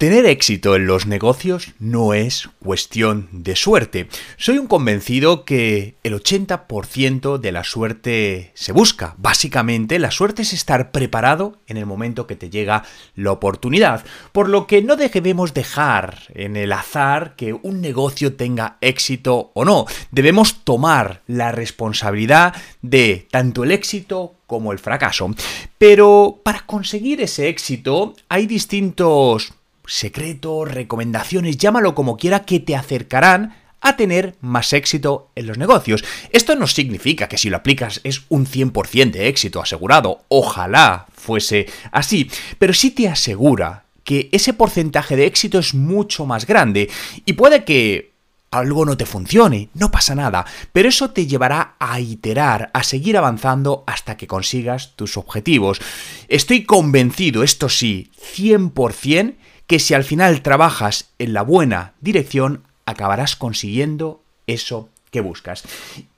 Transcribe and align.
Tener 0.00 0.24
éxito 0.24 0.76
en 0.76 0.86
los 0.86 1.04
negocios 1.04 1.74
no 1.78 2.14
es 2.14 2.48
cuestión 2.64 3.28
de 3.32 3.54
suerte. 3.54 4.08
Soy 4.38 4.56
un 4.56 4.66
convencido 4.66 5.44
que 5.44 5.96
el 6.04 6.14
80% 6.14 7.36
de 7.36 7.52
la 7.52 7.64
suerte 7.64 8.50
se 8.54 8.72
busca. 8.72 9.14
Básicamente, 9.18 9.98
la 9.98 10.10
suerte 10.10 10.40
es 10.40 10.54
estar 10.54 10.90
preparado 10.90 11.58
en 11.66 11.76
el 11.76 11.84
momento 11.84 12.26
que 12.26 12.34
te 12.34 12.48
llega 12.48 12.82
la 13.14 13.32
oportunidad. 13.32 14.02
Por 14.32 14.48
lo 14.48 14.66
que 14.66 14.80
no 14.80 14.96
debemos 14.96 15.52
dejar 15.52 16.20
en 16.34 16.56
el 16.56 16.72
azar 16.72 17.36
que 17.36 17.52
un 17.52 17.82
negocio 17.82 18.36
tenga 18.36 18.78
éxito 18.80 19.50
o 19.52 19.66
no. 19.66 19.84
Debemos 20.12 20.64
tomar 20.64 21.20
la 21.26 21.52
responsabilidad 21.52 22.54
de 22.80 23.28
tanto 23.30 23.64
el 23.64 23.70
éxito 23.70 24.36
como 24.46 24.72
el 24.72 24.78
fracaso. 24.78 25.34
Pero 25.76 26.40
para 26.42 26.64
conseguir 26.64 27.20
ese 27.20 27.48
éxito 27.48 28.14
hay 28.30 28.46
distintos 28.46 29.52
secretos, 29.86 30.70
recomendaciones, 30.70 31.56
llámalo 31.58 31.94
como 31.94 32.16
quiera, 32.16 32.44
que 32.44 32.60
te 32.60 32.76
acercarán 32.76 33.56
a 33.80 33.96
tener 33.96 34.36
más 34.40 34.72
éxito 34.72 35.30
en 35.34 35.46
los 35.46 35.58
negocios. 35.58 36.04
Esto 36.32 36.54
no 36.54 36.66
significa 36.66 37.28
que 37.28 37.38
si 37.38 37.50
lo 37.50 37.56
aplicas 37.56 38.00
es 38.04 38.22
un 38.28 38.46
100% 38.46 39.10
de 39.10 39.28
éxito 39.28 39.60
asegurado, 39.60 40.24
ojalá 40.28 41.06
fuese 41.12 41.66
así, 41.92 42.30
pero 42.58 42.74
sí 42.74 42.90
te 42.90 43.08
asegura 43.08 43.84
que 44.04 44.28
ese 44.32 44.52
porcentaje 44.52 45.16
de 45.16 45.26
éxito 45.26 45.58
es 45.58 45.74
mucho 45.74 46.26
más 46.26 46.46
grande 46.46 46.90
y 47.24 47.34
puede 47.34 47.64
que 47.64 48.10
algo 48.50 48.84
no 48.84 48.96
te 48.96 49.06
funcione, 49.06 49.68
no 49.74 49.90
pasa 49.92 50.14
nada, 50.14 50.44
pero 50.72 50.88
eso 50.88 51.10
te 51.10 51.26
llevará 51.26 51.76
a 51.78 52.00
iterar, 52.00 52.70
a 52.74 52.82
seguir 52.82 53.16
avanzando 53.16 53.84
hasta 53.86 54.16
que 54.16 54.26
consigas 54.26 54.96
tus 54.96 55.16
objetivos. 55.16 55.80
Estoy 56.28 56.64
convencido, 56.64 57.44
esto 57.44 57.68
sí, 57.68 58.10
100%, 58.36 59.36
que 59.70 59.78
si 59.78 59.94
al 59.94 60.02
final 60.02 60.42
trabajas 60.42 61.10
en 61.20 61.32
la 61.32 61.42
buena 61.42 61.92
dirección, 62.00 62.64
acabarás 62.86 63.36
consiguiendo 63.36 64.20
eso 64.48 64.88
que 65.12 65.20
buscas. 65.20 65.62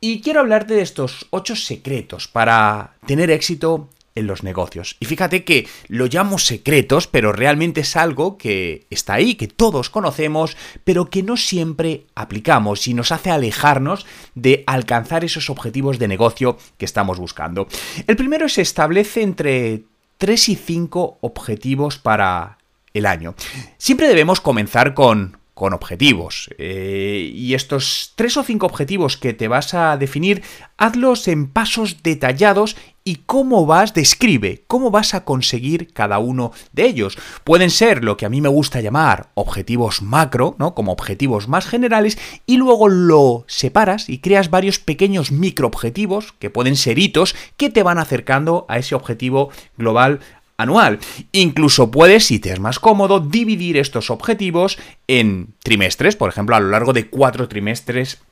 Y 0.00 0.22
quiero 0.22 0.40
hablarte 0.40 0.72
de 0.72 0.80
estos 0.80 1.26
ocho 1.28 1.54
secretos 1.54 2.28
para 2.28 2.94
tener 3.06 3.30
éxito 3.30 3.90
en 4.14 4.26
los 4.26 4.42
negocios. 4.42 4.96
Y 5.00 5.04
fíjate 5.04 5.44
que 5.44 5.68
lo 5.88 6.06
llamo 6.06 6.38
secretos, 6.38 7.06
pero 7.08 7.30
realmente 7.30 7.82
es 7.82 7.94
algo 7.94 8.38
que 8.38 8.86
está 8.88 9.12
ahí, 9.12 9.34
que 9.34 9.48
todos 9.48 9.90
conocemos, 9.90 10.56
pero 10.84 11.10
que 11.10 11.22
no 11.22 11.36
siempre 11.36 12.06
aplicamos 12.14 12.88
y 12.88 12.94
nos 12.94 13.12
hace 13.12 13.30
alejarnos 13.30 14.06
de 14.34 14.64
alcanzar 14.66 15.26
esos 15.26 15.50
objetivos 15.50 15.98
de 15.98 16.08
negocio 16.08 16.56
que 16.78 16.86
estamos 16.86 17.18
buscando. 17.18 17.68
El 18.06 18.16
primero 18.16 18.48
se 18.48 18.62
establece 18.62 19.20
entre 19.20 19.82
3 20.16 20.48
y 20.48 20.56
5 20.56 21.18
objetivos 21.20 21.98
para 21.98 22.56
el 22.94 23.06
año. 23.06 23.34
Siempre 23.78 24.08
debemos 24.08 24.40
comenzar 24.40 24.94
con, 24.94 25.38
con 25.54 25.74
objetivos. 25.74 26.50
Eh, 26.58 27.30
y 27.34 27.54
estos 27.54 28.14
tres 28.16 28.36
o 28.36 28.42
cinco 28.42 28.66
objetivos 28.66 29.16
que 29.16 29.34
te 29.34 29.48
vas 29.48 29.74
a 29.74 29.96
definir, 29.96 30.42
hazlos 30.76 31.28
en 31.28 31.46
pasos 31.46 32.02
detallados 32.02 32.76
y 33.04 33.16
cómo 33.26 33.66
vas, 33.66 33.94
describe 33.94 34.64
cómo 34.66 34.90
vas 34.90 35.14
a 35.14 35.24
conseguir 35.24 35.92
cada 35.92 36.18
uno 36.18 36.52
de 36.72 36.86
ellos. 36.86 37.18
Pueden 37.44 37.70
ser 37.70 38.02
lo 38.02 38.16
que 38.16 38.26
a 38.26 38.28
mí 38.28 38.40
me 38.40 38.48
gusta 38.48 38.80
llamar 38.80 39.30
objetivos 39.34 40.02
macro, 40.02 40.56
¿no? 40.58 40.74
Como 40.74 40.92
objetivos 40.92 41.48
más 41.48 41.66
generales, 41.66 42.18
y 42.46 42.56
luego 42.56 42.88
lo 42.88 43.44
separas 43.46 44.08
y 44.08 44.18
creas 44.18 44.50
varios 44.50 44.78
pequeños 44.78 45.32
microobjetivos, 45.32 46.32
que 46.32 46.50
pueden 46.50 46.76
ser 46.76 46.98
hitos, 46.98 47.34
que 47.56 47.70
te 47.70 47.82
van 47.82 47.98
acercando 47.98 48.66
a 48.68 48.78
ese 48.78 48.94
objetivo 48.94 49.50
global 49.76 50.20
anual. 50.62 50.98
Incluso 51.32 51.90
puedes, 51.90 52.26
si 52.26 52.38
te 52.38 52.52
es 52.52 52.60
más 52.60 52.78
cómodo, 52.78 53.20
dividir 53.20 53.76
estos 53.76 54.10
objetivos 54.10 54.78
en 55.06 55.54
trimestres, 55.62 56.16
por 56.16 56.30
ejemplo, 56.30 56.56
a 56.56 56.60
lo 56.60 56.68
largo 56.68 56.92
de 56.92 57.08
cuatro 57.08 57.48
trimestres 57.48 58.22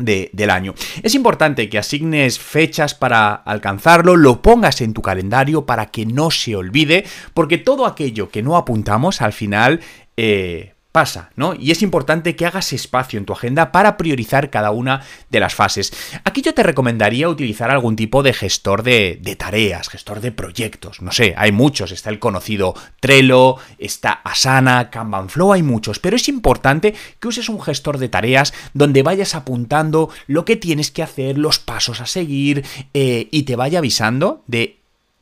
del 0.00 0.50
año. 0.50 0.74
Es 1.02 1.14
importante 1.14 1.68
que 1.68 1.78
asignes 1.78 2.38
fechas 2.38 2.94
para 2.94 3.34
alcanzarlo, 3.34 4.16
lo 4.16 4.40
pongas 4.40 4.80
en 4.80 4.94
tu 4.94 5.02
calendario 5.02 5.66
para 5.66 5.86
que 5.86 6.06
no 6.06 6.30
se 6.30 6.56
olvide, 6.56 7.04
porque 7.34 7.58
todo 7.58 7.86
aquello 7.86 8.30
que 8.30 8.42
no 8.42 8.56
apuntamos 8.56 9.20
al 9.20 9.32
final 9.32 9.80
eh, 10.16 10.72
pasa, 10.92 11.30
¿no? 11.36 11.54
Y 11.54 11.70
es 11.70 11.82
importante 11.82 12.34
que 12.34 12.46
hagas 12.46 12.72
espacio 12.72 13.18
en 13.18 13.24
tu 13.24 13.32
agenda 13.32 13.70
para 13.70 13.96
priorizar 13.96 14.50
cada 14.50 14.72
una 14.72 15.02
de 15.30 15.38
las 15.38 15.54
fases. 15.54 15.92
Aquí 16.24 16.42
yo 16.42 16.52
te 16.52 16.64
recomendaría 16.64 17.28
utilizar 17.28 17.70
algún 17.70 17.94
tipo 17.94 18.22
de 18.22 18.32
gestor 18.32 18.82
de, 18.82 19.36
tareas, 19.38 19.88
gestor 19.88 20.20
de 20.20 20.32
proyectos. 20.32 21.00
No 21.00 21.12
sé, 21.12 21.34
hay 21.36 21.52
muchos. 21.52 21.92
Está 21.92 22.10
el 22.10 22.18
conocido 22.18 22.74
Trello, 22.98 23.56
está 23.78 24.12
Asana, 24.12 24.90
Kanban 24.90 25.28
Flow, 25.28 25.52
hay 25.52 25.62
muchos. 25.62 26.00
Pero 26.00 26.16
es 26.16 26.28
importante 26.28 26.94
que 27.20 27.28
uses 27.28 27.48
un 27.48 27.60
gestor 27.60 27.98
de 27.98 28.08
tareas 28.08 28.52
donde 28.74 29.02
vayas 29.02 29.34
apuntando 29.34 30.10
lo 30.26 30.44
que 30.44 30.56
tienes 30.56 30.90
que 30.90 31.04
hacer, 31.04 31.38
los 31.38 31.60
pasos 31.60 32.00
a 32.00 32.06
seguir 32.06 32.64
eh, 32.94 33.28
y 33.30 33.44
te 33.44 33.54
vaya 33.54 33.78
avisando 33.78 34.42
de 34.48 34.78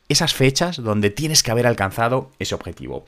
esas 0.08 0.32
fechas 0.32 0.82
donde 0.82 1.10
tienes 1.10 1.42
que 1.42 1.50
haber 1.50 1.66
alcanzado 1.66 2.30
ese 2.38 2.54
objetivo. 2.54 3.04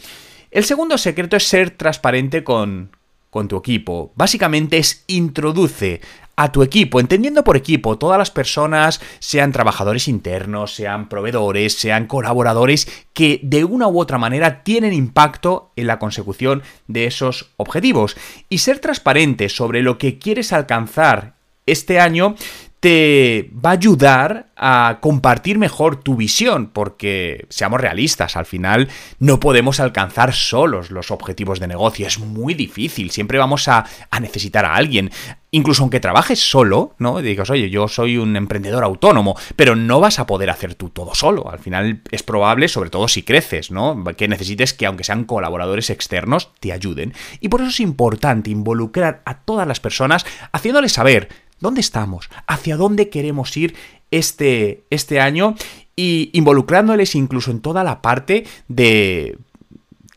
El 0.50 0.64
segundo 0.64 0.98
secreto 0.98 1.36
es 1.36 1.46
ser 1.46 1.70
transparente 1.70 2.42
con, 2.42 2.90
con 3.30 3.46
tu 3.46 3.56
equipo. 3.56 4.12
Básicamente 4.16 4.78
es 4.78 5.04
introduce 5.06 6.00
a 6.34 6.50
tu 6.50 6.62
equipo, 6.62 6.98
entendiendo 6.98 7.44
por 7.44 7.56
equipo 7.56 7.98
todas 7.98 8.18
las 8.18 8.30
personas, 8.30 9.00
sean 9.18 9.52
trabajadores 9.52 10.08
internos, 10.08 10.74
sean 10.74 11.08
proveedores, 11.08 11.74
sean 11.74 12.06
colaboradores, 12.06 12.88
que 13.12 13.40
de 13.42 13.64
una 13.64 13.88
u 13.88 14.00
otra 14.00 14.16
manera 14.16 14.64
tienen 14.64 14.94
impacto 14.94 15.70
en 15.76 15.86
la 15.86 15.98
consecución 15.98 16.62
de 16.88 17.04
esos 17.04 17.50
objetivos. 17.58 18.16
Y 18.48 18.58
ser 18.58 18.78
transparente 18.78 19.50
sobre 19.50 19.82
lo 19.82 19.98
que 19.98 20.18
quieres 20.18 20.52
alcanzar 20.52 21.34
este 21.66 22.00
año 22.00 22.34
te 22.80 23.50
va 23.54 23.70
a 23.70 23.74
ayudar 23.74 24.46
a 24.56 24.98
compartir 25.00 25.58
mejor 25.58 26.02
tu 26.02 26.16
visión, 26.16 26.68
porque 26.68 27.46
seamos 27.50 27.80
realistas, 27.80 28.36
al 28.36 28.46
final 28.46 28.88
no 29.18 29.38
podemos 29.38 29.80
alcanzar 29.80 30.32
solos 30.32 30.90
los 30.90 31.10
objetivos 31.10 31.60
de 31.60 31.68
negocio, 31.68 32.06
es 32.06 32.18
muy 32.18 32.54
difícil, 32.54 33.10
siempre 33.10 33.38
vamos 33.38 33.68
a, 33.68 33.84
necesitar 34.20 34.64
a 34.64 34.74
alguien. 34.74 35.10
Incluso 35.50 35.82
aunque 35.82 35.98
trabajes 35.98 36.38
solo, 36.38 36.94
¿no? 36.98 37.20
digas, 37.20 37.50
oye, 37.50 37.70
yo 37.70 37.88
soy 37.88 38.16
un 38.16 38.36
emprendedor 38.36 38.84
autónomo, 38.84 39.36
pero 39.56 39.74
no 39.74 39.98
vas 39.98 40.18
a 40.18 40.26
poder 40.26 40.48
hacer 40.48 40.74
tú 40.74 40.90
todo 40.90 41.14
solo. 41.14 41.50
Al 41.50 41.58
final 41.58 42.02
es 42.10 42.22
probable, 42.22 42.68
sobre 42.68 42.90
todo 42.90 43.08
si 43.08 43.22
creces, 43.22 43.72
¿no? 43.72 44.04
Que 44.16 44.28
necesites 44.28 44.74
que, 44.74 44.86
aunque 44.86 45.02
sean 45.02 45.24
colaboradores 45.24 45.90
externos, 45.90 46.50
te 46.60 46.72
ayuden. 46.72 47.14
Y 47.40 47.48
por 47.48 47.62
eso 47.62 47.70
es 47.70 47.80
importante 47.80 48.50
involucrar 48.50 49.22
a 49.24 49.38
todas 49.40 49.66
las 49.66 49.80
personas, 49.80 50.24
haciéndoles 50.52 50.92
saber 50.92 51.28
dónde 51.60 51.80
estamos, 51.80 52.28
hacia 52.46 52.76
dónde 52.76 53.08
queremos 53.08 53.56
ir 53.56 53.74
este, 54.10 54.84
este 54.90 55.20
año 55.20 55.54
y 55.96 56.30
involucrándoles 56.32 57.14
incluso 57.14 57.50
en 57.50 57.60
toda 57.60 57.84
la 57.84 58.02
parte 58.02 58.44
de 58.68 59.38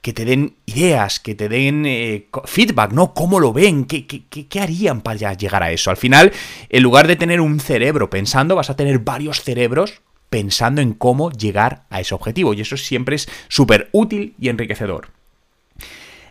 que 0.02 0.12
te 0.12 0.26
den 0.26 0.58
ideas, 0.66 1.22
que 1.22 1.34
te 1.34 1.48
den 1.48 1.86
eh, 1.86 2.28
feedback, 2.44 2.92
¿no? 2.92 3.14
¿Cómo 3.14 3.40
lo 3.40 3.54
ven? 3.54 3.86
¿Qué, 3.86 4.06
¿Qué, 4.06 4.26
qué, 4.28 4.60
harían 4.60 5.02
para 5.02 5.34
llegar 5.34 5.64
a 5.64 5.72
eso? 5.72 5.92
Al 5.92 5.98
final, 5.98 6.34
en 6.68 6.84
lugar 6.84 7.08
de 7.08 7.16
tener 7.16 7.40
un 7.40 7.62
cerebro 7.62 8.10
pensando, 8.10 8.56
vas 8.56 8.70
a 8.70 8.76
tener 8.76 9.00
varios 9.00 9.42
cerebros 9.42 10.02
pensando 10.30 10.82
en 10.82 10.94
cómo 10.94 11.32
llegar 11.32 11.84
a 11.90 12.02
ese 12.02 12.14
objetivo. 12.14 12.54
Y 12.54 12.60
eso 12.60 12.76
siempre 12.76 13.16
es 13.16 13.30
súper 13.48 13.88
útil 13.94 14.36
y 14.38 14.50
enriquecedor. 14.50 15.08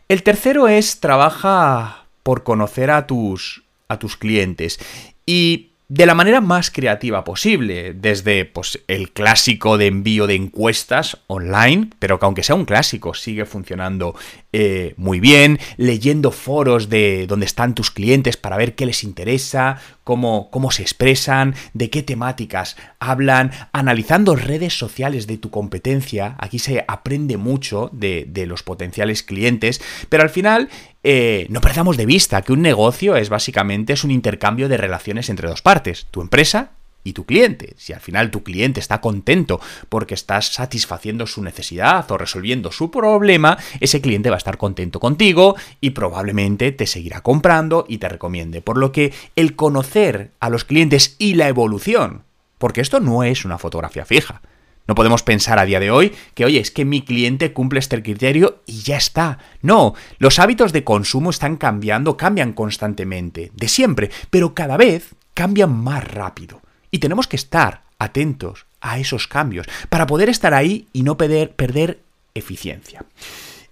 El 0.07 0.23
tercero 0.23 0.69
es 0.69 1.01
trabaja 1.01 2.05
por 2.23 2.43
conocer 2.43 2.91
a 2.91 3.07
tus, 3.07 3.62
a 3.93 3.99
tus 3.99 4.17
clientes. 4.17 4.79
Y 5.27 5.73
de 5.95 6.07
la 6.07 6.15
manera 6.15 6.41
más 6.41 6.71
creativa 6.71 7.23
posible, 7.23 7.93
desde 7.93 8.47
pues, 8.47 8.83
el 8.89 9.13
clásico 9.13 9.77
de 9.77 9.89
envío 9.89 10.27
de 10.27 10.37
encuestas 10.37 11.19
online, 11.27 11.91
pero 11.99 12.19
que 12.19 12.25
aunque 12.25 12.43
sea 12.43 12.55
un 12.55 12.65
clásico, 12.65 13.13
sigue 13.13 13.45
funcionando 13.45 14.15
eh, 14.55 14.95
muy 14.97 15.21
bien, 15.21 15.59
leyendo 15.77 16.31
foros 16.31 16.89
de 16.89 17.27
donde 17.27 17.45
están 17.45 17.75
tus 17.75 17.91
clientes 17.91 18.39
para 18.39 18.57
ver 18.57 18.75
qué 18.75 18.87
les 18.87 19.05
interesa, 19.05 19.83
cómo, 20.03 20.49
cómo 20.51 20.71
se 20.71 20.81
expresan, 20.81 21.55
de 21.75 21.91
qué 21.91 22.03
temáticas 22.03 22.77
hablan, 22.99 23.51
analizando 23.75 24.35
redes 24.35 24.73
sociales 24.79 25.27
de 25.27 25.37
tu 25.37 25.51
competencia, 25.51 26.37
aquí 26.39 26.59
se 26.59 26.87
aprende 26.89 27.37
mucho 27.37 27.91
de, 27.93 28.25
de 28.27 28.47
los 28.47 28.63
potenciales 28.63 29.23
clientes, 29.23 29.83
pero 30.09 30.23
al 30.23 30.31
final 30.31 30.71
eh, 31.05 31.47
no 31.51 31.61
perdamos 31.61 31.97
de 31.97 32.07
vista 32.07 32.43
que 32.43 32.53
un 32.53 32.63
negocio 32.63 33.17
es 33.17 33.29
básicamente 33.29 33.93
es 33.93 34.05
un 34.05 34.11
intercambio 34.11 34.69
de 34.69 34.77
relaciones 34.77 35.29
entre 35.31 35.49
dos 35.49 35.63
partes, 35.63 36.07
tu 36.11 36.21
empresa 36.21 36.71
y 37.05 37.13
tu 37.13 37.25
cliente. 37.25 37.75
Si 37.77 37.93
al 37.93 38.01
final 38.01 38.31
tu 38.31 38.45
cliente 38.45 38.79
está 38.79 39.01
contento 39.01 39.61
porque 39.89 40.15
estás 40.15 40.53
satisfaciendo 40.53 41.27
su 41.27 41.43
necesidad 41.43 42.09
o 42.11 42.19
resolviendo 42.19 42.71
su 42.71 42.91
problema, 42.91 43.59
ese 43.81 44.01
cliente 44.01 44.31
va 44.31 44.37
a 44.37 44.39
estar 44.39 44.59
contento 44.59 45.01
contigo 45.01 45.57
y 45.81 45.91
probablemente 45.91 46.71
te 46.71 46.87
seguirá 46.87 47.21
comprando 47.21 47.85
y 47.89 47.99
te 47.99 48.09
recomiende. 48.09 48.63
Por 48.63 48.79
lo 48.79 48.93
que 48.93 49.13
el 49.35 49.57
conocer 49.57 50.31
a 50.39 50.51
los 50.51 50.65
clientes 50.65 51.17
y 51.19 51.35
la 51.35 51.49
evolución, 51.49 52.23
porque 52.59 52.81
esto 52.81 53.01
no 53.01 53.25
es 53.25 53.45
una 53.45 53.59
fotografía 53.59 54.05
fija, 54.05 54.41
No 54.87 54.95
podemos 54.95 55.23
pensar 55.23 55.59
a 55.59 55.65
día 55.65 55.81
de 55.81 55.91
hoy 55.91 56.13
que, 56.35 56.45
oye, 56.45 56.59
es 56.59 56.71
que 56.71 56.85
mi 56.85 57.03
cliente 57.03 57.53
cumple 57.53 57.79
este 57.79 58.03
criterio 58.03 58.63
y 58.67 58.83
ya 58.83 58.97
está. 58.97 59.39
No, 59.61 59.95
los 60.19 60.39
hábitos 60.39 60.73
de 60.73 60.85
consumo 60.85 61.31
están 61.31 61.57
cambiando, 61.57 62.17
cambian 62.17 62.53
constantemente, 62.53 63.53
de 63.55 63.69
siempre, 63.69 64.11
pero 64.31 64.55
cada 64.55 64.77
vez 64.77 65.15
cambian 65.35 65.73
más 65.73 66.05
rápido. 66.05 66.61
Y 66.91 66.99
tenemos 66.99 67.27
que 67.27 67.37
estar 67.37 67.83
atentos 67.99 68.67
a 68.81 68.99
esos 68.99 69.29
cambios 69.29 69.67
para 69.89 70.07
poder 70.07 70.29
estar 70.29 70.53
ahí 70.55 70.89
y 70.93 71.05
no 71.05 71.17
perder, 71.17 72.01
eficiencia. 72.35 73.05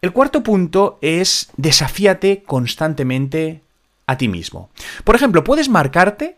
El 0.03 0.13
cuarto 0.13 0.43
punto 0.43 0.99
es 1.03 1.51
desafíate 1.57 2.43
constantemente 2.45 3.63
a 4.07 4.17
ti 4.17 4.29
mismo. 4.29 4.71
Por 5.05 5.17
ejemplo, 5.17 5.45
puedes 5.45 5.69
marcarte 5.69 6.37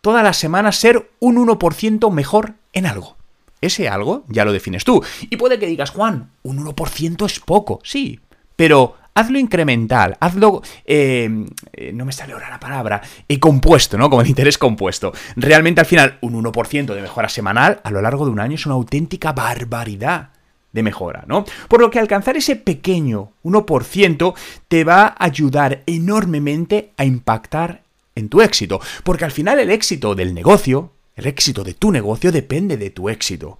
todas 0.00 0.22
las 0.22 0.36
semanas 0.36 0.76
ser 0.76 1.10
un 1.18 1.36
1% 1.36 2.10
mejor 2.10 2.54
en 2.72 2.86
algo. 2.86 3.16
Ese 3.62 3.88
algo 3.88 4.24
ya 4.28 4.44
lo 4.44 4.52
defines 4.52 4.84
tú. 4.84 5.02
Y 5.30 5.36
puede 5.38 5.58
que 5.58 5.66
digas, 5.66 5.90
Juan, 5.90 6.32
un 6.42 6.62
1% 6.62 7.24
es 7.24 7.40
poco, 7.40 7.80
sí, 7.82 8.20
pero 8.56 8.96
hazlo 9.14 9.38
incremental, 9.38 10.16
hazlo, 10.20 10.62
eh, 10.84 11.46
eh, 11.72 11.92
no 11.92 12.04
me 12.04 12.12
sale 12.12 12.32
ahora 12.32 12.50
la 12.50 12.60
palabra, 12.60 13.00
compuesto, 13.40 13.96
¿no? 13.96 14.10
Como 14.10 14.22
el 14.22 14.28
interés 14.28 14.58
compuesto. 14.58 15.12
Realmente 15.36 15.80
al 15.80 15.86
final 15.86 16.18
un 16.22 16.42
1% 16.42 16.94
de 16.94 17.02
mejora 17.02 17.28
semanal 17.28 17.80
a 17.84 17.90
lo 17.90 18.02
largo 18.02 18.24
de 18.24 18.32
un 18.32 18.40
año 18.40 18.56
es 18.56 18.66
una 18.66 18.74
auténtica 18.74 19.32
barbaridad 19.32 20.30
de 20.72 20.82
mejora, 20.82 21.24
¿no? 21.26 21.44
Por 21.68 21.80
lo 21.80 21.90
que 21.90 21.98
alcanzar 21.98 22.36
ese 22.36 22.56
pequeño 22.56 23.32
1% 23.44 24.34
te 24.68 24.84
va 24.84 25.06
a 25.06 25.24
ayudar 25.24 25.82
enormemente 25.86 26.92
a 26.96 27.04
impactar 27.04 27.82
en 28.14 28.28
tu 28.28 28.40
éxito, 28.40 28.80
porque 29.04 29.24
al 29.24 29.30
final 29.30 29.58
el 29.58 29.70
éxito 29.70 30.14
del 30.14 30.34
negocio 30.34 30.92
el 31.16 31.26
éxito 31.26 31.64
de 31.64 31.74
tu 31.74 31.90
negocio 31.90 32.32
depende 32.32 32.76
de 32.76 32.90
tu 32.90 33.08
éxito. 33.08 33.58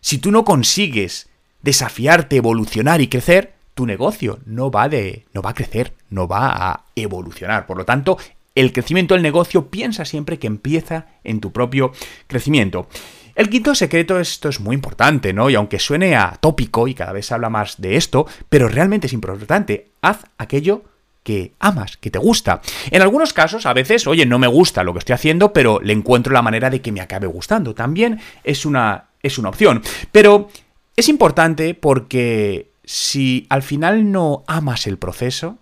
Si 0.00 0.18
tú 0.18 0.30
no 0.30 0.44
consigues 0.44 1.28
desafiarte, 1.62 2.36
evolucionar 2.36 3.00
y 3.00 3.08
crecer, 3.08 3.54
tu 3.74 3.86
negocio 3.86 4.38
no 4.46 4.70
va, 4.70 4.88
de, 4.88 5.24
no 5.34 5.42
va 5.42 5.50
a 5.50 5.54
crecer, 5.54 5.92
no 6.10 6.26
va 6.26 6.48
a 6.48 6.84
evolucionar. 6.96 7.66
Por 7.66 7.76
lo 7.76 7.84
tanto, 7.84 8.18
el 8.54 8.72
crecimiento 8.72 9.14
del 9.14 9.22
negocio 9.22 9.68
piensa 9.70 10.04
siempre 10.04 10.38
que 10.38 10.46
empieza 10.46 11.06
en 11.22 11.40
tu 11.40 11.52
propio 11.52 11.92
crecimiento. 12.26 12.88
El 13.36 13.50
quinto 13.50 13.76
secreto, 13.76 14.18
esto 14.18 14.48
es 14.48 14.58
muy 14.58 14.74
importante, 14.74 15.32
¿no? 15.32 15.48
Y 15.48 15.54
aunque 15.54 15.78
suene 15.78 16.16
atópico 16.16 16.88
y 16.88 16.94
cada 16.94 17.12
vez 17.12 17.26
se 17.26 17.34
habla 17.34 17.50
más 17.50 17.80
de 17.80 17.96
esto, 17.96 18.26
pero 18.48 18.68
realmente 18.68 19.06
es 19.06 19.12
importante, 19.12 19.90
haz 20.02 20.24
aquello 20.38 20.82
que 21.28 21.52
amas, 21.58 21.98
que 21.98 22.10
te 22.10 22.18
gusta. 22.18 22.62
En 22.90 23.02
algunos 23.02 23.34
casos, 23.34 23.66
a 23.66 23.74
veces, 23.74 24.06
oye, 24.06 24.24
no 24.24 24.38
me 24.38 24.46
gusta 24.46 24.82
lo 24.82 24.94
que 24.94 25.00
estoy 25.00 25.12
haciendo, 25.12 25.52
pero 25.52 25.78
le 25.82 25.92
encuentro 25.92 26.32
la 26.32 26.40
manera 26.40 26.70
de 26.70 26.80
que 26.80 26.90
me 26.90 27.02
acabe 27.02 27.26
gustando. 27.26 27.74
También 27.74 28.18
es 28.44 28.64
una, 28.64 29.08
es 29.22 29.36
una 29.36 29.50
opción. 29.50 29.82
Pero 30.10 30.48
es 30.96 31.10
importante 31.10 31.74
porque 31.74 32.70
si 32.82 33.46
al 33.50 33.62
final 33.62 34.10
no 34.10 34.42
amas 34.46 34.86
el 34.86 34.96
proceso, 34.96 35.58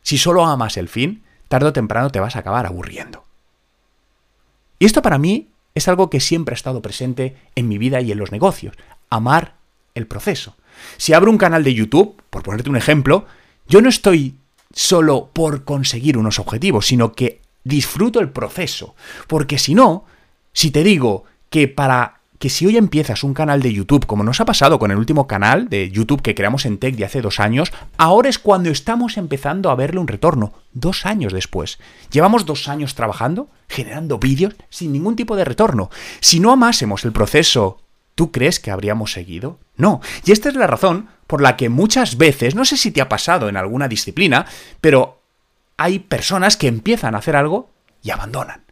si 0.00 0.16
solo 0.16 0.46
amas 0.46 0.78
el 0.78 0.88
fin, 0.88 1.22
tarde 1.48 1.66
o 1.66 1.72
temprano 1.74 2.08
te 2.08 2.20
vas 2.20 2.34
a 2.34 2.38
acabar 2.38 2.64
aburriendo. 2.64 3.26
Y 4.78 4.86
esto 4.86 5.02
para 5.02 5.18
mí 5.18 5.48
es 5.74 5.88
algo 5.88 6.08
que 6.08 6.20
siempre 6.20 6.54
ha 6.54 6.56
estado 6.56 6.80
presente 6.80 7.36
en 7.54 7.68
mi 7.68 7.76
vida 7.76 8.00
y 8.00 8.12
en 8.12 8.18
los 8.18 8.32
negocios. 8.32 8.74
Amar 9.10 9.56
el 9.94 10.06
proceso. 10.06 10.56
Si 10.96 11.12
abro 11.12 11.30
un 11.30 11.36
canal 11.36 11.64
de 11.64 11.74
YouTube, 11.74 12.22
por 12.30 12.42
ponerte 12.42 12.70
un 12.70 12.76
ejemplo, 12.76 13.26
yo 13.68 13.82
no 13.82 13.90
estoy 13.90 14.36
solo 14.76 15.30
por 15.32 15.64
conseguir 15.64 16.18
unos 16.18 16.38
objetivos, 16.38 16.86
sino 16.86 17.14
que 17.14 17.40
disfruto 17.64 18.20
el 18.20 18.28
proceso. 18.28 18.94
Porque 19.26 19.58
si 19.58 19.74
no, 19.74 20.04
si 20.52 20.70
te 20.70 20.84
digo 20.84 21.24
que 21.48 21.66
para 21.66 22.20
que 22.38 22.50
si 22.50 22.66
hoy 22.66 22.76
empiezas 22.76 23.24
un 23.24 23.32
canal 23.32 23.62
de 23.62 23.72
YouTube, 23.72 24.04
como 24.04 24.22
nos 24.22 24.42
ha 24.42 24.44
pasado 24.44 24.78
con 24.78 24.90
el 24.90 24.98
último 24.98 25.26
canal 25.26 25.70
de 25.70 25.90
YouTube 25.90 26.20
que 26.20 26.34
creamos 26.34 26.66
en 26.66 26.76
Tech 26.76 26.94
de 26.94 27.06
hace 27.06 27.22
dos 27.22 27.40
años, 27.40 27.72
ahora 27.96 28.28
es 28.28 28.38
cuando 28.38 28.68
estamos 28.68 29.16
empezando 29.16 29.70
a 29.70 29.74
verle 29.74 29.98
un 29.98 30.08
retorno, 30.08 30.52
dos 30.74 31.06
años 31.06 31.32
después. 31.32 31.78
Llevamos 32.10 32.44
dos 32.44 32.68
años 32.68 32.94
trabajando, 32.94 33.48
generando 33.70 34.18
vídeos, 34.18 34.54
sin 34.68 34.92
ningún 34.92 35.16
tipo 35.16 35.34
de 35.36 35.46
retorno. 35.46 35.88
Si 36.20 36.38
no 36.38 36.52
amásemos 36.52 37.06
el 37.06 37.12
proceso, 37.12 37.78
¿tú 38.14 38.30
crees 38.30 38.60
que 38.60 38.70
habríamos 38.70 39.12
seguido? 39.12 39.58
No. 39.78 40.02
Y 40.26 40.32
esta 40.32 40.50
es 40.50 40.54
la 40.54 40.66
razón 40.66 41.08
por 41.26 41.40
la 41.40 41.56
que 41.56 41.68
muchas 41.68 42.16
veces, 42.16 42.54
no 42.54 42.64
sé 42.64 42.76
si 42.76 42.90
te 42.90 43.00
ha 43.00 43.08
pasado 43.08 43.48
en 43.48 43.56
alguna 43.56 43.88
disciplina, 43.88 44.46
pero 44.80 45.22
hay 45.76 45.98
personas 45.98 46.56
que 46.56 46.68
empiezan 46.68 47.14
a 47.14 47.18
hacer 47.18 47.36
algo 47.36 47.70
y 48.02 48.10
abandonan 48.10 48.66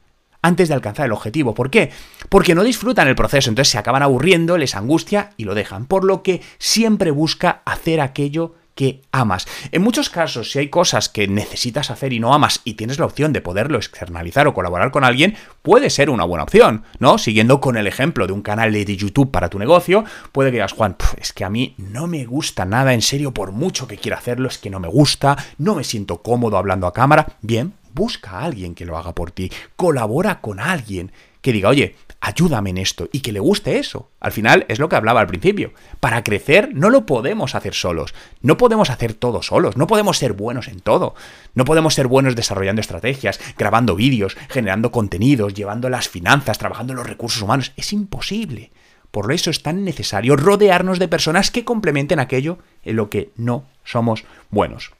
antes 0.45 0.69
de 0.69 0.75
alcanzar 0.75 1.07
el 1.07 1.13
objetivo. 1.13 1.55
¿Por 1.55 1.71
qué? 1.71 1.91
Porque 2.29 2.55
no 2.55 2.65
disfrutan 2.65 3.09
el 3.09 3.17
proceso, 3.17 3.49
entonces 3.49 3.73
se 3.73 3.79
acaban 3.79 4.03
aburriendo, 4.03 4.59
les 4.59 4.77
angustia 4.77 5.31
y 5.39 5.45
lo 5.45 5.55
dejan. 5.55 5.87
Por 5.87 6.05
lo 6.05 6.23
que 6.23 6.43
siempre 6.59 7.11
busca 7.11 7.63
hacer 7.65 8.03
aquello 8.03 8.55
que 8.75 9.03
amas. 9.13 9.47
En 9.73 9.83
muchos 9.83 10.11
casos, 10.11 10.51
si 10.51 10.59
hay 10.59 10.69
cosas 10.69 11.09
que 11.09 11.29
necesitas 11.29 11.91
hacer 11.91 12.13
y 12.13 12.21
no 12.21 12.35
amas 12.35 12.61
y 12.65 12.75
tienes 12.75 12.99
la 12.99 13.07
opción 13.07 13.33
de 13.33 13.41
poderlo 13.41 13.77
externalizar 13.77 14.47
o 14.47 14.55
colaborar 14.55 14.91
con 14.91 15.05
alguien, 15.05 15.37
puede 15.63 15.91
ser 15.91 16.11
una 16.11 16.25
buena 16.25 16.45
opción, 16.45 16.85
¿no? 16.99 17.19
Siguiendo 17.19 17.61
con 17.61 17.77
el 17.77 17.87
ejemplo 17.87 18.27
de 18.27 18.33
un 18.33 18.43
canal 18.43 18.73
de 18.73 18.97
YouTube 18.97 19.31
para 19.31 19.49
tu 19.49 19.59
negocio, 19.59 20.05
puede 20.33 20.51
que 20.51 20.57
digas, 20.57 20.73
Juan, 20.73 20.97
es 21.19 21.33
que 21.33 21.45
a 21.45 21.51
mí 21.51 21.75
no 21.79 22.07
me 22.07 22.25
gusta 22.25 22.65
nada, 22.65 22.95
en 22.95 23.03
serio, 23.03 23.33
por 23.33 23.53
mucho 23.53 23.87
que 23.87 23.97
quiera 23.97 24.19
hacerlo, 24.19 24.49
es 24.49 24.59
que 24.59 24.71
no 24.71 24.81
me 24.81 24.89
gusta, 24.89 25.37
no 25.59 25.75
me 25.75 25.85
siento 25.85 26.23
cómodo 26.23 26.57
hablando 26.57 26.87
a 26.87 26.93
cámara. 26.93 27.37
Bien, 27.41 27.75
busca 27.93 28.31
a 28.31 28.45
alguien 28.45 28.75
que 28.75 28.85
lo 28.85 28.99
haga 28.99 29.15
por 29.15 29.31
ti, 29.31 29.51
colabora 29.77 30.41
con 30.41 30.61
alguien 30.61 31.13
que 31.41 31.53
diga, 31.53 31.69
oye, 31.69 31.95
ayúdame 32.25 32.71
en 32.71 32.79
esto 32.79 33.09
y 33.13 33.21
que 33.21 33.33
le 33.33 33.41
guste 33.41 33.79
eso. 33.79 34.11
Al 34.19 34.33
final 34.33 34.65
es 34.69 34.79
lo 34.79 34.89
que 34.89 34.97
hablaba 34.97 35.21
al 35.21 35.27
principio. 35.27 35.75
Para 36.01 36.25
crecer 36.25 36.71
no 36.75 36.89
lo 36.89 37.05
podemos 37.05 37.55
hacer 37.55 37.75
solos. 37.75 38.15
No 38.41 38.57
podemos 38.57 38.89
hacer 38.89 39.13
todo 39.13 39.43
solos. 39.43 39.77
No 39.77 39.87
podemos 39.87 40.17
ser 40.17 40.33
buenos 40.33 40.69
en 40.69 40.81
todo. 40.81 41.15
No 41.55 41.67
podemos 41.67 41.93
ser 41.93 42.07
buenos 42.07 42.35
desarrollando 42.35 42.81
estrategias, 42.81 43.39
grabando 43.59 43.95
vídeos, 43.95 44.39
generando 44.49 44.91
contenidos, 44.91 45.53
llevando 45.53 45.91
las 45.91 46.09
finanzas, 46.09 46.57
trabajando 46.57 46.95
los 46.95 47.07
recursos 47.07 47.43
humanos. 47.43 47.73
Es 47.77 47.93
imposible. 47.93 48.71
Por 49.11 49.31
eso 49.31 49.51
es 49.51 49.63
tan 49.63 49.85
necesario 49.85 50.35
rodearnos 50.35 50.99
de 50.99 51.09
personas 51.09 51.51
que 51.51 51.65
complementen 51.65 52.21
aquello 52.21 52.59
en 52.85 52.97
lo 52.97 53.11
que 53.11 53.33
no 53.37 53.67
somos 53.85 54.25
buenos. 54.51 54.93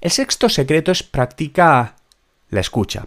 El 0.00 0.10
sexto 0.10 0.48
secreto 0.48 0.90
es 0.90 1.04
practica 1.04 1.94
la 2.50 2.60
escucha. 2.60 3.06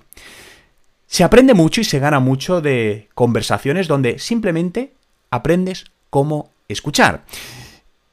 Se 1.08 1.24
aprende 1.24 1.54
mucho 1.54 1.82
y 1.82 1.86
se 1.86 2.00
gana 2.00 2.20
mucho 2.20 2.62
de 2.62 3.10
conversaciones 3.16 3.88
donde 3.88 4.20
simplemente 4.20 4.94
aprendes 5.32 5.86
cómo 6.10 6.52
escuchar. 6.68 7.24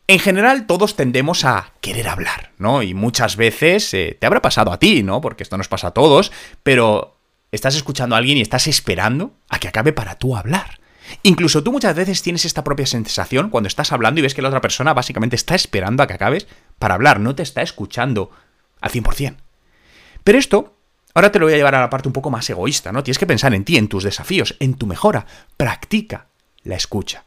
En 0.07 0.19
general, 0.19 0.67
todos 0.67 0.97
tendemos 0.97 1.45
a 1.45 1.73
querer 1.81 2.09
hablar, 2.09 2.53
¿no? 2.59 2.83
Y 2.83 2.95
muchas 2.95 3.37
veces 3.37 3.93
eh, 3.95 4.17
te 4.19 4.27
habrá 4.27 4.43
pasado 4.43 4.71
a 4.71 4.79
ti, 4.79 5.03
¿no? 5.03 5.21
Porque 5.21 5.43
esto 5.43 5.57
nos 5.57 5.69
pasa 5.69 5.89
a 5.89 5.91
todos, 5.93 6.31
pero 6.63 7.17
estás 7.53 7.75
escuchando 7.75 8.15
a 8.15 8.19
alguien 8.19 8.39
y 8.39 8.43
estás 8.43 8.67
esperando 8.67 9.33
a 9.49 9.59
que 9.59 9.69
acabe 9.69 9.93
para 9.93 10.19
tú 10.19 10.37
hablar. 10.37 10.79
Incluso 11.23 11.63
tú 11.63 11.73
muchas 11.73 11.97
veces 11.97 12.23
tienes 12.23 12.45
esta 12.45 12.65
propia 12.65 12.87
sensación 12.87 13.51
cuando 13.51 13.69
estás 13.69 13.93
hablando 13.93 14.21
y 14.21 14.23
ves 14.23 14.35
que 14.35 14.43
la 14.43 14.49
otra 14.49 14.61
persona 14.61 14.95
básicamente 14.95 15.37
está 15.37 15.55
esperando 15.55 16.03
a 16.03 16.07
que 16.07 16.15
acabes 16.15 16.47
para 16.79 16.95
hablar, 16.95 17.21
no 17.21 17.35
te 17.35 17.43
está 17.43 17.63
escuchando 17.63 18.31
al 18.81 18.91
100%. 18.91 19.37
Pero 20.23 20.39
esto 20.39 20.74
Ahora 21.15 21.31
te 21.31 21.39
lo 21.39 21.47
voy 21.47 21.55
a 21.55 21.57
llevar 21.57 21.77
a 21.77 21.81
la 21.81 21.91
parte 21.91 22.09
un 22.09 22.13
poco 22.13 22.31
más 22.31 22.51
egoísta, 22.51 22.91
¿no? 22.91 23.05
Tienes 23.05 23.19
que 23.19 23.27
pensar 23.27 23.55
en 23.55 23.65
ti, 23.65 23.77
en 23.77 23.87
tus 23.87 24.03
desafíos, 24.03 24.57
en 24.59 24.75
tu 24.75 24.87
mejora. 24.87 25.25
Practica 25.57 26.27
la 26.65 26.75
escucha. 26.75 27.25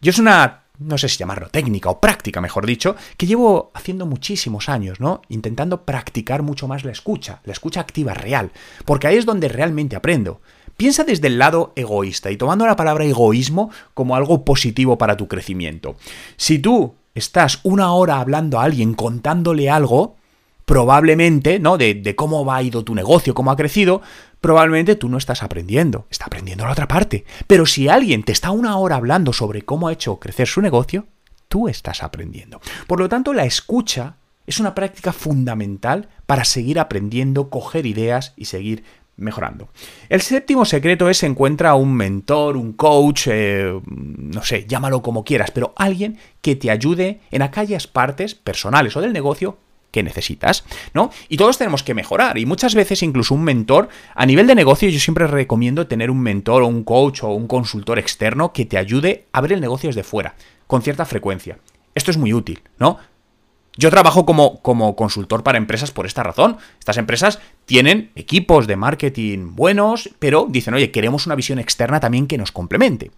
Yo 0.00 0.10
es 0.10 0.18
una, 0.18 0.64
no 0.80 0.98
sé 0.98 1.08
si 1.08 1.18
llamarlo 1.18 1.48
técnica 1.48 1.90
o 1.90 2.00
práctica, 2.00 2.40
mejor 2.40 2.66
dicho, 2.66 2.96
que 3.16 3.26
llevo 3.26 3.70
haciendo 3.72 4.04
muchísimos 4.04 4.68
años, 4.68 4.98
¿no? 4.98 5.22
Intentando 5.28 5.84
practicar 5.84 6.42
mucho 6.42 6.66
más 6.66 6.84
la 6.84 6.90
escucha, 6.90 7.40
la 7.44 7.52
escucha 7.52 7.80
activa 7.80 8.14
real, 8.14 8.50
porque 8.84 9.06
ahí 9.06 9.16
es 9.16 9.26
donde 9.26 9.48
realmente 9.48 9.94
aprendo. 9.94 10.40
Piensa 10.76 11.04
desde 11.04 11.28
el 11.28 11.38
lado 11.38 11.72
egoísta 11.76 12.32
y 12.32 12.36
tomando 12.36 12.66
la 12.66 12.74
palabra 12.74 13.04
egoísmo 13.04 13.70
como 13.94 14.16
algo 14.16 14.44
positivo 14.44 14.98
para 14.98 15.16
tu 15.16 15.28
crecimiento. 15.28 15.94
Si 16.36 16.58
tú 16.58 16.96
estás 17.14 17.60
una 17.62 17.92
hora 17.92 18.18
hablando 18.18 18.58
a 18.58 18.64
alguien, 18.64 18.94
contándole 18.94 19.70
algo, 19.70 20.16
probablemente, 20.64 21.58
¿no? 21.58 21.76
De, 21.76 22.14
cómo 22.16 22.50
ha 22.52 22.62
ido 22.62 22.84
tu 22.84 22.94
negocio, 22.94 23.34
cómo 23.34 23.50
ha 23.50 23.56
crecido, 23.56 24.02
probablemente 24.40 24.96
tú 24.96 25.08
no 25.08 25.18
estás 25.18 25.42
aprendiendo, 25.42 26.06
está 26.10 26.26
aprendiendo 26.26 26.64
la 26.64 26.72
otra 26.72 26.88
parte. 26.88 27.24
Pero 27.46 27.66
si 27.66 27.88
alguien 27.88 28.22
te 28.22 28.32
está 28.32 28.50
una 28.50 28.76
hora 28.78 28.96
hablando 28.96 29.32
sobre 29.32 29.62
cómo 29.62 29.88
ha 29.88 29.92
hecho 29.92 30.18
crecer 30.18 30.48
su 30.48 30.60
negocio, 30.60 31.06
tú 31.48 31.68
estás 31.68 32.02
aprendiendo. 32.02 32.60
Por 32.86 33.00
lo 33.00 33.08
tanto, 33.08 33.32
la 33.32 33.44
escucha 33.44 34.16
es 34.46 34.60
una 34.60 34.74
práctica 34.74 35.12
fundamental 35.12 36.08
para 36.26 36.44
seguir 36.44 36.78
aprendiendo, 36.78 37.50
coger 37.50 37.86
ideas 37.86 38.32
y 38.36 38.46
seguir 38.46 38.84
mejorando. 39.16 39.68
El 40.08 40.22
séptimo 40.22 40.64
secreto 40.64 41.08
es 41.08 41.22
encuentra 41.22 41.74
un 41.74 41.94
mentor, 41.94 42.56
un 42.56 42.72
coach, 42.72 43.28
eh, 43.30 43.80
no 43.86 44.42
sé, 44.42 44.66
llámalo 44.66 45.02
como 45.02 45.24
quieras, 45.24 45.50
pero 45.52 45.72
alguien 45.76 46.18
que 46.42 46.56
te 46.56 46.70
ayude 46.70 47.20
en 47.30 47.42
aquellas 47.42 47.86
partes 47.86 48.34
personales 48.34 48.96
o 48.96 49.00
del 49.00 49.12
negocio 49.12 49.58
que 49.94 50.02
necesitas, 50.02 50.64
¿no? 50.92 51.12
Y 51.28 51.36
todos 51.36 51.56
tenemos 51.56 51.84
que 51.84 51.94
mejorar. 51.94 52.36
Y 52.36 52.46
muchas 52.46 52.74
veces 52.74 53.04
incluso 53.04 53.32
un 53.32 53.44
mentor, 53.44 53.88
a 54.16 54.26
nivel 54.26 54.48
de 54.48 54.56
negocio, 54.56 54.88
yo 54.88 54.98
siempre 54.98 55.28
recomiendo 55.28 55.86
tener 55.86 56.10
un 56.10 56.20
mentor 56.20 56.64
o 56.64 56.66
un 56.66 56.82
coach 56.82 57.22
o 57.22 57.28
un 57.28 57.46
consultor 57.46 58.00
externo 58.00 58.52
que 58.52 58.66
te 58.66 58.76
ayude 58.76 59.26
a 59.30 59.40
ver 59.40 59.52
el 59.52 59.60
negocio 59.60 59.88
desde 59.88 60.02
fuera, 60.02 60.34
con 60.66 60.82
cierta 60.82 61.04
frecuencia. 61.04 61.58
Esto 61.94 62.10
es 62.10 62.16
muy 62.16 62.32
útil, 62.32 62.60
¿no? 62.76 62.98
Yo 63.76 63.90
trabajo 63.90 64.26
como, 64.26 64.60
como, 64.62 64.96
consultor 64.96 65.44
para 65.44 65.58
empresas 65.58 65.92
por 65.92 66.06
esta 66.06 66.24
razón. 66.24 66.56
Estas 66.80 66.96
empresas 66.96 67.38
tienen 67.66 68.10
equipos 68.16 68.66
de 68.66 68.74
marketing 68.74 69.54
buenos, 69.54 70.10
pero 70.18 70.46
dicen, 70.48 70.74
oye, 70.74 70.90
queremos 70.90 71.26
una 71.26 71.36
visión 71.36 71.60
externa 71.60 72.00
también 72.00 72.26
que 72.26 72.38
nos 72.38 72.50
complemente. 72.50 73.12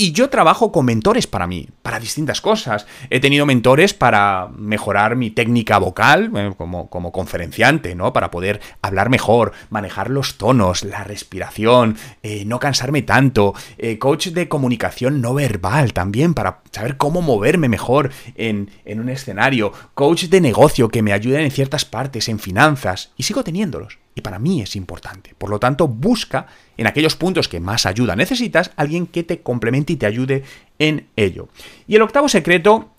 Y 0.00 0.12
yo 0.12 0.30
trabajo 0.30 0.70
con 0.70 0.84
mentores 0.84 1.26
para 1.26 1.48
mí, 1.48 1.70
para 1.82 1.98
distintas 1.98 2.40
cosas. 2.40 2.86
He 3.10 3.18
tenido 3.18 3.46
mentores 3.46 3.94
para 3.94 4.48
mejorar 4.56 5.16
mi 5.16 5.32
técnica 5.32 5.78
vocal 5.78 6.30
eh, 6.36 6.54
como, 6.56 6.88
como 6.88 7.10
conferenciante, 7.10 7.96
¿no? 7.96 8.12
Para 8.12 8.30
poder 8.30 8.60
hablar 8.80 9.10
mejor, 9.10 9.50
manejar 9.70 10.08
los 10.08 10.38
tonos, 10.38 10.84
la 10.84 11.02
respiración, 11.02 11.96
eh, 12.22 12.44
no 12.46 12.60
cansarme 12.60 13.02
tanto. 13.02 13.54
Eh, 13.76 13.98
coach 13.98 14.28
de 14.28 14.46
comunicación 14.46 15.20
no 15.20 15.34
verbal 15.34 15.92
también, 15.92 16.32
para 16.32 16.60
saber 16.70 16.96
cómo 16.96 17.20
moverme 17.20 17.68
mejor 17.68 18.12
en, 18.36 18.70
en 18.84 19.00
un 19.00 19.08
escenario. 19.08 19.72
Coach 19.94 20.26
de 20.26 20.40
negocio 20.40 20.90
que 20.90 21.02
me 21.02 21.12
ayuden 21.12 21.40
en 21.40 21.50
ciertas 21.50 21.84
partes, 21.84 22.28
en 22.28 22.38
finanzas. 22.38 23.10
Y 23.16 23.24
sigo 23.24 23.42
teniéndolos. 23.42 23.98
Y 24.18 24.20
para 24.20 24.40
mí 24.40 24.60
es 24.60 24.74
importante. 24.74 25.32
Por 25.38 25.48
lo 25.48 25.60
tanto, 25.60 25.86
busca 25.86 26.48
en 26.76 26.88
aquellos 26.88 27.14
puntos 27.14 27.46
que 27.46 27.60
más 27.60 27.86
ayuda 27.86 28.16
necesitas 28.16 28.72
alguien 28.74 29.06
que 29.06 29.22
te 29.22 29.42
complemente 29.42 29.92
y 29.92 29.96
te 29.96 30.06
ayude 30.06 30.42
en 30.80 31.06
ello. 31.14 31.48
Y 31.86 31.94
el 31.94 32.02
octavo 32.02 32.28
secreto 32.28 32.90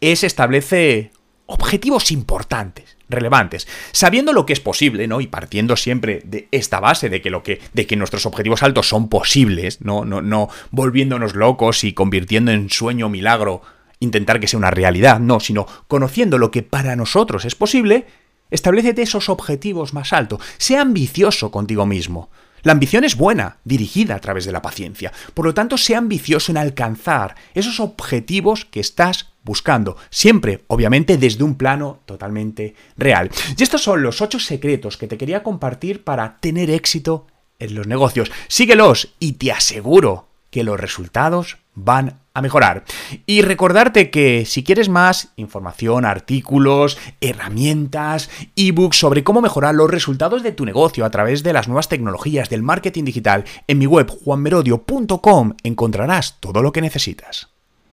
es 0.00 0.22
establece 0.22 1.10
objetivos 1.46 2.12
importantes, 2.12 2.96
relevantes, 3.08 3.66
sabiendo 3.90 4.32
lo 4.32 4.46
que 4.46 4.52
es 4.52 4.60
posible, 4.60 5.08
¿no? 5.08 5.20
Y 5.20 5.26
partiendo 5.26 5.74
siempre 5.74 6.22
de 6.24 6.46
esta 6.52 6.78
base 6.78 7.08
de 7.08 7.20
que 7.20 7.30
lo 7.30 7.42
que 7.42 7.60
de 7.72 7.88
que 7.88 7.96
nuestros 7.96 8.24
objetivos 8.24 8.62
altos 8.62 8.88
son 8.88 9.08
posibles, 9.08 9.80
no 9.80 10.04
no 10.04 10.22
no 10.22 10.48
volviéndonos 10.70 11.34
locos 11.34 11.82
y 11.82 11.92
convirtiendo 11.92 12.52
en 12.52 12.70
sueño 12.70 13.08
milagro 13.08 13.62
intentar 13.98 14.38
que 14.38 14.46
sea 14.46 14.58
una 14.58 14.70
realidad, 14.70 15.18
no, 15.18 15.40
sino 15.40 15.66
conociendo 15.88 16.38
lo 16.38 16.52
que 16.52 16.62
para 16.62 16.94
nosotros 16.94 17.44
es 17.44 17.56
posible, 17.56 18.06
Establecete 18.50 19.02
esos 19.02 19.28
objetivos 19.28 19.94
más 19.94 20.12
altos. 20.12 20.40
Sea 20.58 20.82
ambicioso 20.82 21.50
contigo 21.50 21.86
mismo. 21.86 22.30
La 22.62 22.72
ambición 22.72 23.04
es 23.04 23.16
buena, 23.16 23.58
dirigida 23.64 24.16
a 24.16 24.20
través 24.20 24.44
de 24.44 24.52
la 24.52 24.62
paciencia. 24.62 25.12
Por 25.34 25.46
lo 25.46 25.54
tanto, 25.54 25.76
sea 25.76 25.98
ambicioso 25.98 26.50
en 26.50 26.58
alcanzar 26.58 27.36
esos 27.54 27.78
objetivos 27.78 28.64
que 28.64 28.80
estás 28.80 29.28
buscando. 29.44 29.96
Siempre, 30.10 30.64
obviamente, 30.66 31.16
desde 31.16 31.44
un 31.44 31.54
plano 31.54 32.00
totalmente 32.06 32.74
real. 32.96 33.30
Y 33.56 33.62
estos 33.62 33.82
son 33.82 34.02
los 34.02 34.20
ocho 34.20 34.40
secretos 34.40 34.96
que 34.96 35.06
te 35.06 35.16
quería 35.16 35.44
compartir 35.44 36.02
para 36.02 36.38
tener 36.38 36.70
éxito 36.70 37.28
en 37.60 37.74
los 37.76 37.86
negocios. 37.86 38.32
Síguelos 38.48 39.14
y 39.20 39.34
te 39.34 39.52
aseguro 39.52 40.26
que 40.50 40.64
los 40.64 40.80
resultados 40.80 41.58
van 41.76 42.18
a 42.34 42.42
mejorar. 42.42 42.84
Y 43.24 43.42
recordarte 43.42 44.10
que 44.10 44.44
si 44.44 44.64
quieres 44.64 44.88
más 44.88 45.32
información, 45.36 46.04
artículos, 46.04 46.98
herramientas, 47.20 48.28
ebooks 48.56 48.98
sobre 48.98 49.22
cómo 49.22 49.40
mejorar 49.40 49.74
los 49.74 49.90
resultados 49.90 50.42
de 50.42 50.52
tu 50.52 50.64
negocio 50.64 51.04
a 51.04 51.10
través 51.10 51.44
de 51.44 51.52
las 51.52 51.68
nuevas 51.68 51.88
tecnologías 51.88 52.50
del 52.50 52.62
marketing 52.62 53.04
digital, 53.04 53.44
en 53.68 53.78
mi 53.78 53.86
web 53.86 54.10
juanmerodio.com 54.10 55.54
encontrarás 55.62 56.40
todo 56.40 56.62
lo 56.62 56.72
que 56.72 56.80
necesitas. 56.80 57.55